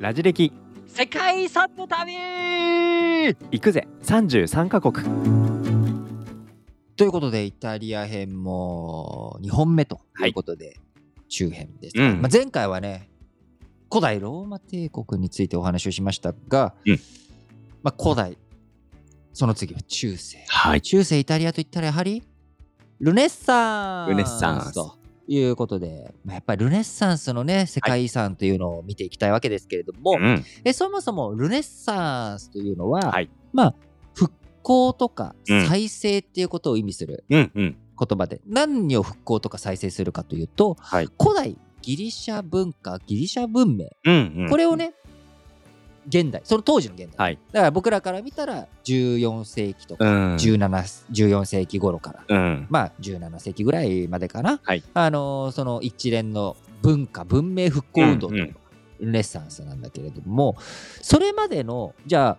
[0.00, 0.50] ラジ歴。
[0.86, 2.14] 世界遺産の旅。
[2.14, 3.86] 行くぜ。
[4.02, 5.06] 33カ国。
[6.96, 10.78] ということでイタリア編も2本目ということで、
[11.28, 12.22] 中編です、うん。
[12.22, 13.10] まあ、前回はね
[13.90, 17.00] 古代ローマ帝国についてお話をしましたが、うん。
[17.82, 18.38] まあ、古代
[19.34, 20.38] その次は中世。
[20.48, 20.80] はい。
[20.80, 22.22] 中世イタリアといったらやはり
[23.00, 24.10] ルネッサンス。
[24.12, 24.72] ルネッサンス。
[24.72, 24.96] と
[25.32, 30.44] いうことで、まあ、やっぱりルネッサンスのね世界遺産というのを見ていきたいわけですけれども、うん。
[30.64, 33.30] えそもそもルネッサンスというのは、はい。
[33.52, 33.74] まあ
[34.12, 35.66] 復興とかうん。
[35.68, 37.76] 再生っていうことを意味するうんうん。
[37.96, 41.08] 言葉で、何を復興とか再生するかというとはい。
[41.22, 44.50] 古代ギリシャ文化ギリシャ文明うんうん。
[44.50, 44.94] これをね、
[46.10, 47.38] 現代その当時の現代、はい。
[47.52, 50.34] だから僕らから見たら14世紀とか、うん。
[50.34, 52.66] 17 14世紀頃からうん。
[52.68, 54.82] まあ17世紀ぐらいまでかな、はい。
[54.92, 58.52] あのーその一連の文化文明復興運動というのが
[59.00, 59.06] うん。
[59.06, 60.56] ルネッサンスなんだけれども
[61.00, 62.38] それまでのじゃあ、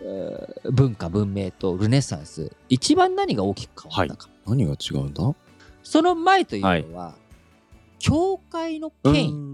[0.00, 5.34] えー文化文明とルネッサンス一番何が大きく変わったか、何が違うんだ？
[5.82, 7.14] その前というのは、
[7.98, 9.45] 教会の権威、うん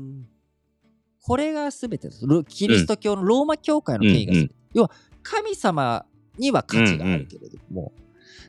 [1.23, 2.27] これが全てです。
[2.27, 4.91] ルキリスト教のローマ教会の権威が全て、うん要は
[5.23, 6.06] 神様
[6.39, 7.92] には価値があるけれども、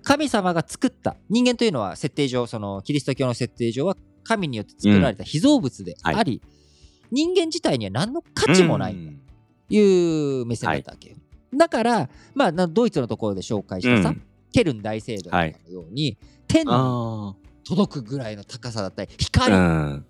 [0.04, 6.42] 神様が作った人間というのは設定上そのキリスト教の設定上は神によって作られた被造物であり、
[7.12, 9.22] 人間自体には何の価値もないうん
[9.68, 11.18] という目線だったわけよ、
[11.56, 14.24] だから、まあ、なドイツのところで紹介したさ、うん。
[14.52, 17.36] ケルン大聖堂のように、天にあ
[17.68, 20.06] 届くぐらいの高さだったりあ光、うん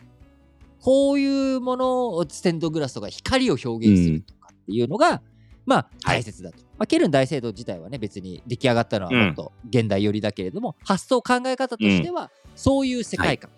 [0.84, 5.22] こういうものをステンドグラスとか光を表現するとかっていうのが、
[5.66, 6.18] まあはい。
[6.18, 6.58] 大切だと。
[6.78, 13.50] まあ、ケルン大聖堂自体はね別に出来上がったのはもっと現代寄りだけれども、発想考え方としてはそういう世界観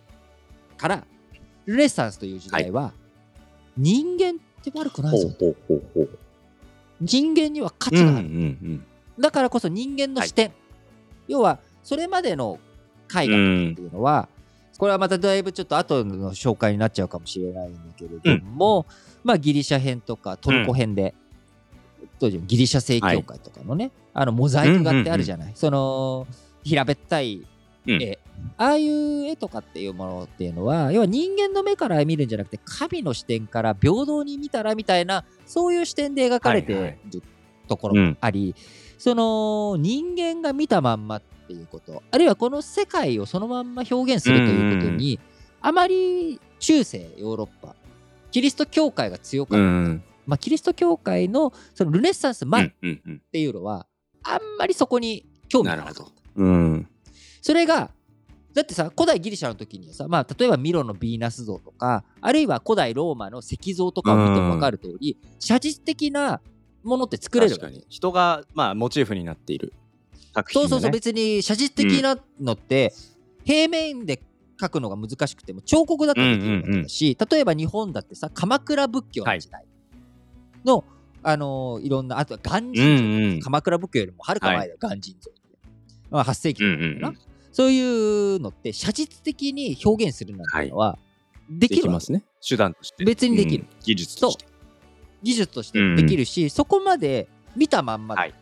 [0.77, 1.03] から、
[1.65, 2.93] ルネッサンスという時代は、
[3.75, 5.29] 人間って悪くないぞ。
[7.01, 8.27] 人間には価うんうんう値がある。
[8.27, 8.85] ん。
[9.19, 10.51] だからこそ人間の視点、
[11.27, 12.59] 要はそれまでの
[13.09, 14.29] 絵画うんっていうのは、
[14.77, 18.85] これはまただいぶちょっと後の紹介になっちゃうかもしれないんだけれども、
[19.23, 21.13] まあギリシャ編とかトルコ編で、
[22.19, 26.27] 当時のギリシャ正教会とかのね、あのモザイク画ってあるじゃない、その
[26.63, 27.45] 平べったい
[27.87, 28.19] 絵、
[28.57, 36.99] ああいう絵とかっていうものっていうのは要は人間の目から見るんじゃなくて神の視点から平等に見たらみたいなそういう視点で描かれてはいはい。
[37.11, 37.21] る
[37.67, 38.55] ところもあり、
[38.97, 42.03] その人間が見たまんまっていうこと。
[42.11, 45.19] あるいはこの世界をそのまんま表現するということに、
[45.61, 47.75] あまり中世ヨーロッパ
[48.31, 50.03] キリスト教会が強かった、うん。
[50.25, 52.71] まあ、キリスト教会のそのルネッサンス前っ
[53.31, 53.87] ていうのは、
[54.23, 56.01] あんまりそこに興味がなかった。
[56.01, 56.43] なるほど。
[56.43, 56.87] うん。
[57.41, 57.91] それが
[58.55, 66.41] だってさ古代ギリシャの時にはさ、まあ、例えばミロのヴィーナス像とかあるいは古代ローマの石像とかを見ても分かる通り写実的な
[66.83, 67.61] ものって作れるわけ。
[67.61, 67.85] 確かに。
[67.89, 69.73] 人がまあモチーフになっている
[70.35, 72.93] 作品そうそうそう別に写実的なのって
[73.45, 74.21] 平面で
[74.59, 79.65] 描くのが難しくても彫刻だったらできるわけだし、例えば日本だってさ鎌倉仏教の時代
[80.65, 80.83] の、
[81.23, 83.39] あのーいろんなあとは鑑真像、うんうん。
[83.41, 85.41] 鎌倉仏教よりもはるか前だよ、鑑真像って、
[86.09, 87.79] まあ、8世紀うんとかかな、うんそうい
[88.35, 90.67] うのって写実的に表現するなんてい。
[90.67, 90.99] うのは
[91.49, 91.89] できる
[92.45, 93.05] 手段として。
[93.05, 93.63] 別にできる。
[93.63, 93.79] うん。
[93.79, 94.45] 技術として。
[95.23, 98.33] 技術としてできるし、そこまで見たまんまだから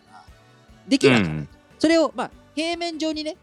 [0.88, 1.50] できなかった、うん
[1.84, 3.36] それをまあ平面上にね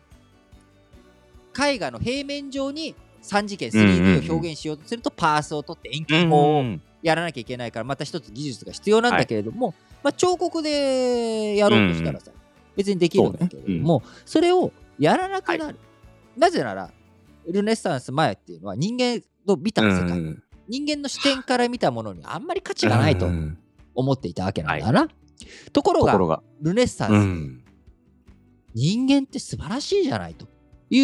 [1.55, 6.65] 絵画の平面上に3次元 3D を表現しようとするとパースを取って遠近法を
[7.03, 12.31] やらなきゃいけないからまた一つ技術が必要なんだけれども、まあ、彫刻でやろうとしたらさ、
[12.77, 15.78] 別にできるんだけれどもそ,、れをやらなくなる、
[16.34, 16.91] なぜなら
[17.47, 23.59] ルネッサンス前っていうのは人間の見た世界、うん人間の視点から見たものにあんまり価値がないとうん
[23.95, 25.09] 思っていたわけなんだな。
[25.72, 26.43] ところがところが。
[26.62, 27.65] ルネッサンス、うん
[28.75, 30.47] 人間って素晴らしいじゃないと
[30.91, 31.01] い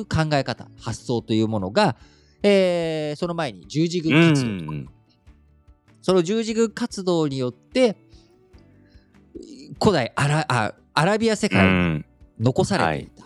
[0.00, 1.96] う考え方発想というものが、
[2.42, 4.90] えーその前に十字軍活動とか、
[6.00, 7.96] その十字軍活動によって
[9.80, 12.04] 古代アラあアラビア世う界にん。
[12.40, 13.24] 残されていた、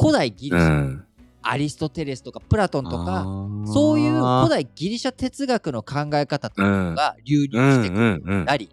[0.00, 1.04] 古代ギリシャ、うん。
[1.42, 3.26] アリストテレスとかプラトンとか
[3.66, 8.70] そういう古代ギリシャ哲学の考え方というのが流入してくるようになり、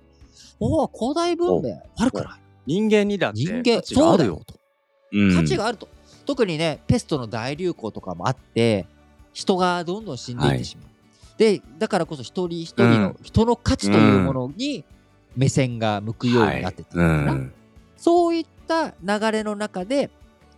[0.59, 4.55] おお古代文明悪くない人間にだって人間価値があるよと。
[5.11, 5.35] うん。
[5.35, 5.87] 価値があると、
[6.25, 8.85] 特にねペストの大流行とかもあって
[9.33, 10.85] 人がどんどん死んでいってしまう、
[11.37, 14.85] でだからこそ一人一人の人の価値というものに
[15.35, 17.53] 目線が向くようになってたはのかな、いうん。
[17.97, 20.09] そういった流れの中で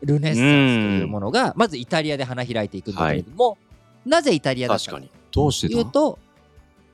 [0.01, 3.57] ルネッサンスというものがまずイタリアで花開いていくんだけれども、
[4.05, 5.23] なぜイタリアだったか確かに。
[5.31, 6.19] どうしてというだと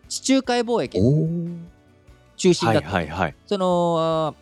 [0.08, 1.00] 地中海貿易
[2.38, 3.36] 中心だった、はいはい。
[3.48, 4.36] その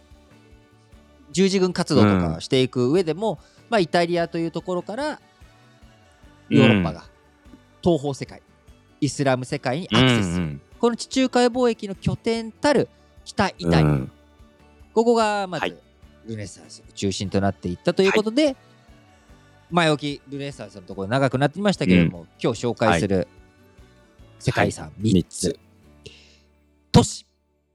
[1.32, 3.40] 十字軍活動とかをしていく上でも、
[3.70, 5.20] まあ、イタリアというところから
[6.50, 7.04] ヨーロッパが
[7.84, 8.42] 東方世界
[9.02, 10.34] イスラム世界にアクセス。
[10.34, 10.62] する、うん。
[10.80, 12.90] この地中海貿易の拠点たる
[13.26, 14.12] 北イタリア、うん。
[14.94, 15.78] ここがまず、はい。
[16.26, 18.56] ルネサンスの中心となっていったということで、
[19.70, 23.28] 前置きルネサンスのところ長くなってきましたけれども、今日紹介する
[24.40, 25.60] 世界遺産3三つ、つ。
[26.92, 27.26] 都市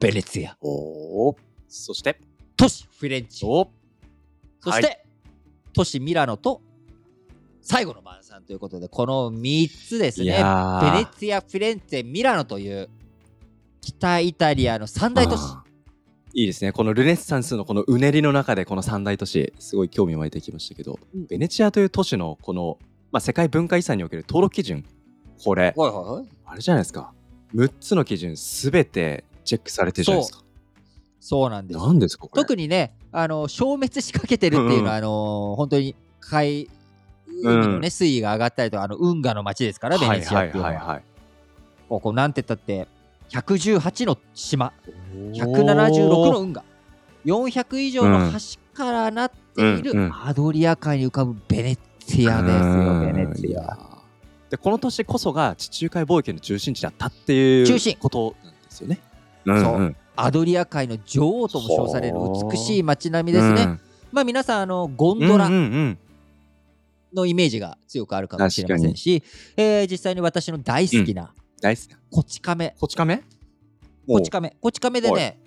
[0.01, 0.57] ベネツィア。
[0.61, 1.37] おお。
[1.69, 2.21] そして、
[2.63, 3.45] 都市フィレンチ。
[3.45, 3.73] ェお。
[4.61, 4.97] そして、は
[5.73, 6.63] 都市ミラノと
[7.61, 10.39] 最後の晩餐ということでこの3つですいねベ
[10.93, 12.89] ネツィアフィレンツェミラノという
[13.81, 15.41] 北イタリアの三大都市。
[16.35, 16.71] いいですね。
[16.71, 21.27] このルネッサンスのこのうねりの中でこの三大都市、すごい興味湧いてきましたけど、うん。
[21.27, 22.79] ベネチアという都市のこの、
[23.11, 24.85] まあ、世界文化遺産における登録基準、
[25.43, 26.29] これ、はいはいはい。
[26.45, 27.13] あれじゃないですか。
[27.57, 30.45] 6つの基準すべてチェックされてるじゃないですか。
[31.25, 31.79] そうなんです。
[31.79, 32.27] なんですか。
[32.35, 34.97] 特にねあの消滅しかけてるっていうのは、うん。
[34.97, 36.69] あの本当に海
[37.45, 41.03] 海のね、水位が上がったりとかあの運河の町ですからベネチアっていうのは,、はいはいはいはい。
[41.89, 42.89] ここなんて言ったって
[43.31, 44.73] 118の島。
[45.15, 46.65] 176の運河。
[47.25, 48.39] 400以上の橋
[48.75, 53.75] からなっているうんうんアドリア海に浮かぶベネツィアですよ、ベネツィア。
[53.75, 54.03] ア。
[54.51, 57.97] でこの都市こそが地中海貿易の中心地だったっていう中心。
[58.01, 59.01] ことなんですよね。
[59.47, 62.17] そんんアドリア海の女王とも称される
[62.51, 63.63] 美しい街並みですね。
[63.63, 63.67] う。
[63.67, 63.81] ん
[64.13, 65.99] まあ皆さんあのゴンドラうんうんうん。
[67.15, 69.23] のイメージが強くあるかもしれませんし、
[69.57, 71.99] えー実際に私の大好きな大好きな。
[72.11, 73.23] こち亀、こち亀？
[74.07, 75.01] こち亀、こち亀。
[75.01, 75.39] でね、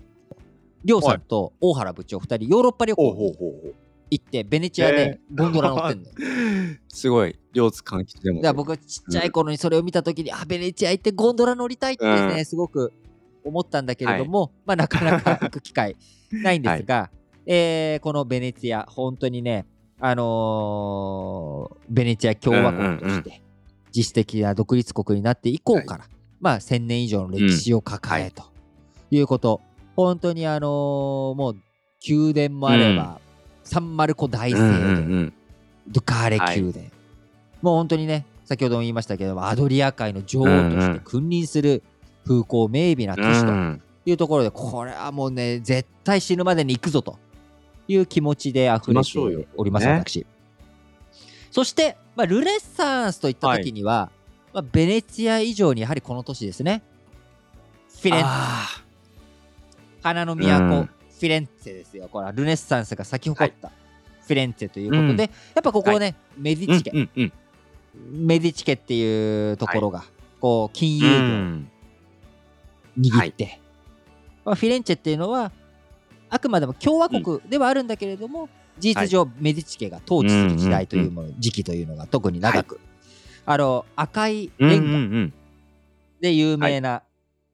[0.84, 3.76] りょうさんと大原部長2人ヨーロッパ旅行。
[4.12, 6.78] 行ってベネチアでゴンドラ乗ってんのよ。
[6.88, 8.42] すごい、両津換気でも。
[8.54, 12.46] 僕がちっちゃい頃にそれを見た時に、あベネチア行ってゴンドラ乗りたいってね、うん。
[12.46, 12.94] すごく
[13.46, 15.96] 思ったんだけれども、まあなかなか行く機会
[16.32, 17.10] ないんですが、
[17.46, 19.66] えーこのベネチア本当にね
[20.00, 23.42] あのーベネチア共和国として
[23.96, 26.06] 自主的な独立国になって以降から、
[26.42, 28.44] まあ1000年以上の歴史を抱えと
[29.12, 29.62] いうこと、
[29.96, 31.56] 本当にあのーもう
[32.08, 33.20] 宮殿もあれば、
[33.64, 35.34] サンマルコ大聖うんう堂、んうん。
[35.88, 36.86] ドゥカーレ宮殿、
[37.62, 41.84] もう本当にね先ほども言いましたけどアドリア海の女王として君臨する
[42.26, 43.82] 風光明媚な都市とうん。
[44.08, 47.18] いうところで、これはもうね絶対死ぬまでに行くぞと
[47.88, 50.26] いう気持ちで溢れております、ね私。
[51.50, 54.12] そして、まあ、ルネッサンスといった時には、
[54.54, 56.84] まあ、ベネツィア以上にやはりこの都市ですね。
[58.02, 58.30] フィレンツェ。
[58.30, 58.68] あ
[60.04, 60.86] 花の都、うん。
[60.86, 62.08] フィレンツェですよ。
[62.12, 63.70] これはルネッサンスが咲き誇った
[64.22, 65.20] フィレンツェということで、うん。
[65.20, 65.30] やっ
[65.64, 67.34] ぱここね、メディーチ家、うんうん
[68.12, 70.04] メディチ家っていうところが、
[70.42, 71.75] こう金融う業
[73.00, 73.60] 握って、
[74.44, 75.52] まあ、フィレンチェっていうのは
[76.30, 78.50] あくまでも共和国ではあるんだけれども、
[78.80, 82.80] 事実上メディチ家が統治する時代というもの、時期というのが特に長く、
[83.46, 85.34] あの赤いうんレンガうんうん
[86.20, 87.04] で有名な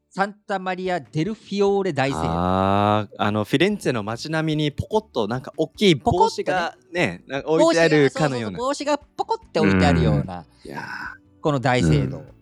[0.10, 2.16] サンタマリア・デルフィオーレ大聖。
[2.16, 7.24] 堂あーあのフィレンツェの街並みにポコッとなんか大きい帽子がね。
[7.28, 8.58] なんか置いてあるかのような。
[8.58, 10.86] 帽子がポコって置いてあるような、いや
[11.42, 12.41] この大聖堂、うん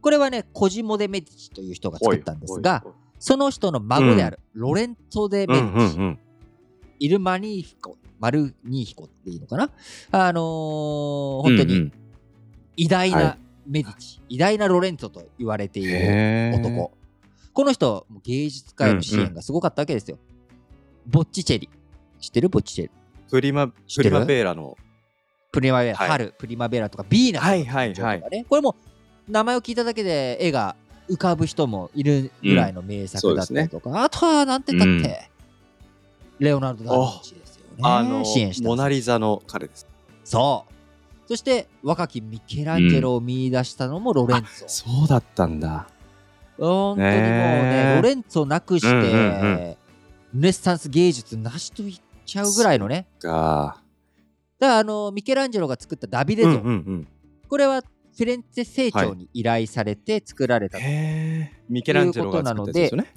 [0.00, 2.84] これはねコジモ・デ・メディチという人がー作ったんですが
[3.18, 6.18] その人の孫であるロレント・デ・メデうんうんィチ、うん。
[6.98, 9.70] イルマニーフィコ、マルニーフィコっていいのかな？
[10.12, 11.92] あのー本当にうんうん。
[12.76, 13.38] 偉大はない。
[13.66, 16.92] メディチ、偉大なロレントと言われている男。
[17.52, 20.18] この人、芸術家への支援がすごかったわけですよ。
[21.06, 21.68] ボッチチェリ。
[22.20, 22.48] 知ってる？
[22.48, 22.90] ボッチチェリ。
[23.30, 24.76] プリマプリマベーラの。
[25.52, 26.08] プリマベラ、はい。
[26.08, 28.18] 春、プリマベラとか、ビーナスはいはいはい。
[28.18, 28.44] とかね。
[28.48, 28.76] これも
[29.28, 30.76] 名前を聞いただけで絵が
[31.08, 35.30] 浮かぶ人もいるぐらいの名作だったりとか、あとはなんて言ったって、
[36.38, 37.76] レオナルド・ダ・ヴィンチですよね。
[37.82, 39.86] あの支援したモナリザの彼です。
[40.24, 40.72] そう。
[41.28, 44.68] そして若きミケランジェロを見出したのもロレンツォ。
[44.68, 45.88] そうだったんだ。
[46.58, 49.56] 本当にもうね、ロレンツォなくして、うんうんうん。
[50.34, 51.96] ルネッサンス芸術なしと言っ
[52.26, 53.06] ちゃうぐらいのね。
[53.20, 53.76] が
[54.58, 57.08] だからあのミケランジェロが作ったダビデ像、うんうんうん。
[57.48, 57.82] これは
[58.16, 63.12] フィレンツェ正長に依頼されて作られた、へえミケランジェロが作ったやつですよね。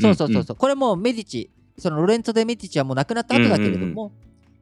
[0.00, 4.12] そうそうそうそう、これもメディチ、そのロレンツォ・デ・メディチはもう亡くなった後だけれども、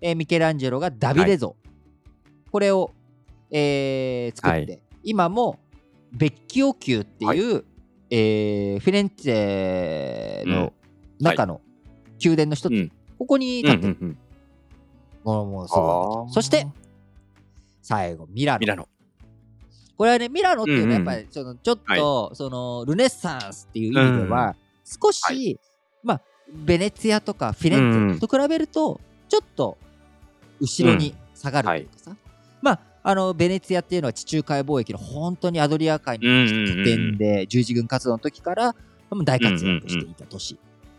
[0.01, 1.57] えーミケランジェロがダビデ像、
[2.51, 2.93] これを、
[3.51, 5.59] えー作って、は今も
[6.13, 7.65] ベッキオ宮っていう、
[8.11, 10.73] えーフィレンツェの
[11.21, 11.61] 中の
[12.23, 12.93] 宮殿の一つ、うん。
[13.19, 14.19] ここにうん立ってる、うんうん
[15.25, 16.33] もうもうすごい。
[16.33, 16.69] そして
[17.83, 18.59] 最後ミラノ。
[18.61, 18.89] ミラノ
[19.97, 25.59] これはね、ミラノっていうのはやっぱうんり、その、ちょっと、その、ルネッサンスっていう意味では、少し、はい。
[26.03, 26.21] まあ、
[26.53, 29.79] ベネツィアとかフィレンツェと比べると、ちょっと、
[30.61, 32.17] 後ろに下がるというかさ、
[32.61, 38.75] まあ、あの、ベネツィアっていうのは地中海貿易の本当にアドリア海に拠点で、十字軍活動の時から、
[39.25, 40.59] 大活躍していた都市。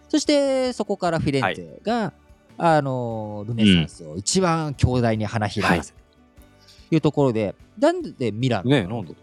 [0.10, 2.14] そして、そこからフィレンツェが、
[2.58, 5.98] あの、ルネサンスを一番強大に花開かせる。
[6.90, 9.16] というところで、なんでミラノ、ねなんだと。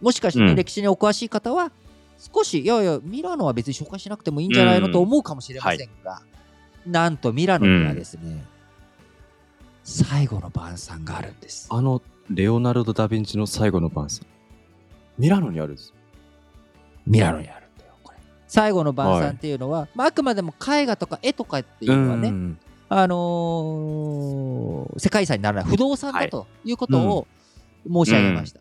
[0.00, 1.72] もしかして、うん歴史にお詳しい方は、
[2.18, 6.22] 少し、いやいや、ミラノは別に紹介しなくてもいいんじゃないのと思うかもしれませんが、
[6.86, 8.44] なんとミラノにはですね、
[9.82, 11.68] 最後の晩餐があるんです。
[11.70, 14.26] あの、レオナルド・ダ・ヴィンチの最後の晩餐。
[15.18, 15.92] ミラノにあるんです。
[17.06, 18.18] ミラノにあるんだよ、これ。
[18.48, 27.26] 最後の晩餐っていうのは、まあ、あくまでも絵画とか絵とかっていうのはね、んあのー世界遺産にならない不動産だということを
[27.86, 28.60] 申し上げました。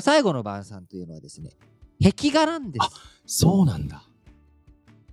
[0.00, 1.50] 最後の晩餐というのはですね、
[2.02, 2.78] 壁画なんで
[3.26, 3.40] す。
[3.44, 4.04] そうなんだ。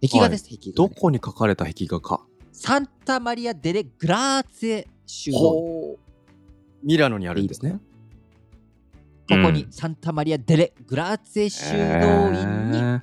[0.02, 2.26] 壁画です、壁画どね、こに書かれた壁画か。
[2.52, 5.44] サンタマリア・デレ・グラーツェ修道院。
[5.44, 6.00] ほう。
[6.84, 7.80] ミラノにあるんですね。
[9.28, 13.02] ここにうんサンタマリア・デレ・グラーツェ修道院にへ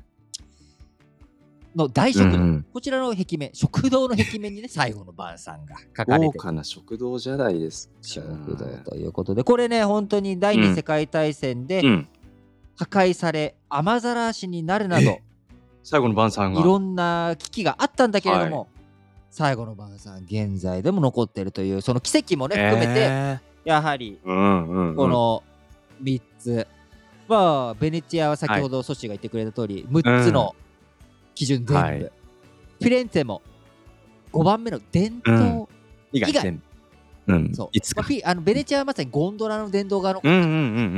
[1.74, 7.94] の大食うんうんこちらの壁面、食堂の壁面にね、 最後の晩餐が書かれて豪華な食堂じゃないですか。
[8.02, 12.08] 食堂ということで、これね、本当に第二次世界大戦でうん。
[12.76, 15.18] 破壊され、雨ざらしになるなど、
[15.82, 16.60] 最後の晩餐が。
[16.60, 18.68] いろんな危機があったんだけれども、
[19.30, 24.96] 最後の晩餐、現在でも残っているという、その奇跡もね、含めて、えやはり、ーうんうんうん。
[24.96, 25.42] この
[26.02, 26.66] 3つ、
[27.28, 30.54] まあ、ベネチアは先ほどソシが言ってくれた通り、6つの
[31.34, 32.00] 基準全部、はい。
[32.00, 33.42] フィレンツェも
[34.32, 35.68] 5番目の伝統、
[36.12, 36.42] 以外以外。
[36.42, 36.62] 全部。
[37.28, 37.54] うん。
[37.54, 37.68] そう。
[37.72, 38.02] いつか。
[38.02, 38.30] まあ。
[38.30, 40.44] あのベネチアはまさにゴンドラの伝統がの、うんうんう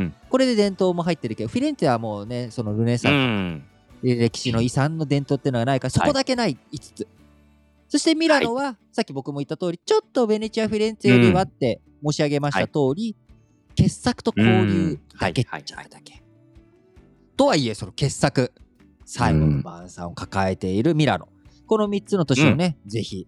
[0.02, 3.16] んこれで伝統も入ってるけど、フィレンツェはもうね、そのルネサうん。
[3.16, 3.62] うン
[4.02, 4.18] ス、ん。
[4.18, 7.08] 歴史の遺産の伝統っていうのがないから、そこだけない5つ。
[7.88, 13.14] そしてミラノは、さっき僕も言った通り、ちょっとベネチア、フィレンツェよりはって申し上げました通り、
[13.74, 15.42] 傑作と交流だけ。
[15.42, 16.22] うんじゃないだけ。
[17.36, 18.52] とはいえ、その傑作、
[19.04, 21.28] 最後の晩餐を抱えているミラノ。
[21.66, 23.26] この3つの都市をね、ぜひ、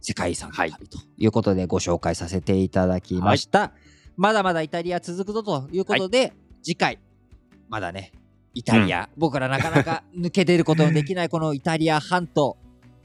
[0.00, 3.72] 世界遺産の旅ということでご紹介させていただきました。
[4.16, 6.98] まだまだイタリア続くぞということで、次回、
[7.68, 8.12] まだね、
[8.54, 12.56] イタリア、僕らなかなか抜け出ることのできないこのイタリア半島、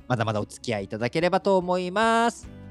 [0.08, 2.65] まだまだお付き合いいただければと思います。